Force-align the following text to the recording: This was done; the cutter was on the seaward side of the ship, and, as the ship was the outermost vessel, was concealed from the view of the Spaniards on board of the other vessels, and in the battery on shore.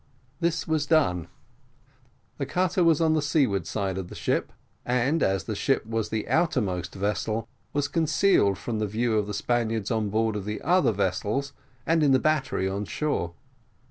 This 0.39 0.67
was 0.67 0.87
done; 0.87 1.27
the 2.39 2.45
cutter 2.47 2.83
was 2.83 2.99
on 2.99 3.13
the 3.13 3.21
seaward 3.21 3.67
side 3.67 3.99
of 3.99 4.07
the 4.07 4.15
ship, 4.15 4.51
and, 4.83 5.21
as 5.21 5.43
the 5.43 5.55
ship 5.55 5.85
was 5.85 6.09
the 6.09 6.27
outermost 6.27 6.95
vessel, 6.95 7.47
was 7.71 7.87
concealed 7.87 8.57
from 8.57 8.79
the 8.79 8.87
view 8.87 9.15
of 9.15 9.27
the 9.27 9.33
Spaniards 9.35 9.91
on 9.91 10.09
board 10.09 10.35
of 10.35 10.45
the 10.45 10.59
other 10.63 10.91
vessels, 10.91 11.53
and 11.85 12.01
in 12.01 12.13
the 12.13 12.17
battery 12.19 12.67
on 12.67 12.85
shore. 12.85 13.35